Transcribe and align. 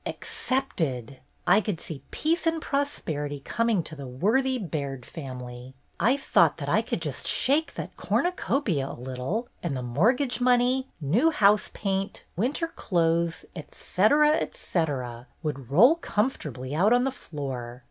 Accepted! 0.03 1.19
I 1.45 1.61
could 1.61 1.79
see 1.79 2.01
Peac.e 2.11 2.35
and 2.49 2.59
Prosperity 2.59 3.39
coming 3.39 3.83
to 3.83 3.95
the 3.95 4.07
worthy 4.07 4.57
Baird 4.57 5.05
family! 5.05 5.75
I 5.99 6.17
thought 6.17 6.57
that 6.57 6.67
I 6.67 6.81
could 6.81 7.03
just 7.03 7.27
shake 7.27 7.75
that 7.75 7.95
cornucopia 7.97 8.87
a 8.89 8.97
little, 8.99 9.47
and 9.61 9.77
the 9.77 9.83
mort 9.83 10.17
gage 10.17 10.41
money, 10.41 10.87
new 10.99 11.29
house 11.29 11.69
paint, 11.75 12.23
winter 12.35 12.69
clothes, 12.69 13.45
etc., 13.55 14.29
etc., 14.39 15.27
would 15.43 15.69
roll 15.69 15.97
comfortably 15.97 16.73
out 16.73 16.93
on 16.93 17.03
the 17.03 17.11
floor. 17.11 17.79